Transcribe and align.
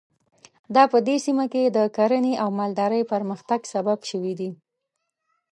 دا 0.75 0.83
په 0.91 0.97
دې 1.07 1.17
سیمه 1.25 1.45
کې 1.53 1.63
د 1.77 1.77
کرنې 1.95 2.33
او 2.43 2.49
مالدارۍ 2.59 3.01
پرمختګ 3.13 3.59
سبب 3.73 3.99
شوي 4.11 4.33
دي. 4.39 4.49